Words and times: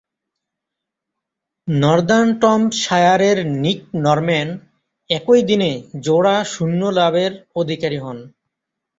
নর্দাম্পটনশায়ারের 1.67 3.37
Mick 3.61 3.79
Norman 4.03 4.49
একই 5.09 5.41
দিনে 5.49 5.71
জোড়া 6.01 6.35
শূন্য 6.45 6.81
লাভের 6.97 7.31
অধিকারী 7.55 7.97
হন। 7.97 8.17